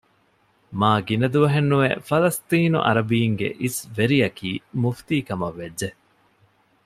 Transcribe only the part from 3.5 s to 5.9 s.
އިސްވެރިއަކީ މުފްތީކަމަށް ވެއްޖެ